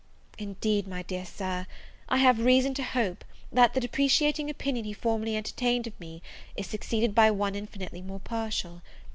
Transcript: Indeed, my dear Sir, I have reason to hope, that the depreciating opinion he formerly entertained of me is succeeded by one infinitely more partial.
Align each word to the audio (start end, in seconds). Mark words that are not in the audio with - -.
Indeed, 0.39 0.87
my 0.87 1.03
dear 1.03 1.27
Sir, 1.27 1.67
I 2.09 2.17
have 2.17 2.39
reason 2.39 2.73
to 2.73 2.81
hope, 2.81 3.23
that 3.51 3.75
the 3.75 3.79
depreciating 3.79 4.49
opinion 4.49 4.83
he 4.83 4.93
formerly 4.93 5.37
entertained 5.37 5.85
of 5.85 5.99
me 5.99 6.23
is 6.55 6.65
succeeded 6.65 7.13
by 7.13 7.29
one 7.29 7.53
infinitely 7.53 8.01
more 8.01 8.19
partial. 8.19 8.81